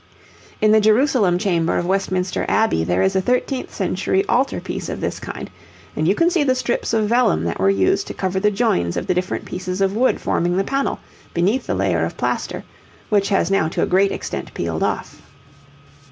[0.61, 4.99] In the Jerusalem Chamber of Westminster Abbey there is a thirteenth century altar piece of
[4.99, 5.47] this kind,
[5.95, 8.97] and you can see the strips of vellum that were used to cover the joins
[8.97, 10.99] of the different pieces of wood forming the panel,
[11.35, 12.63] beneath the layer of plaster,
[13.09, 15.21] which has now to a great extent peeled off.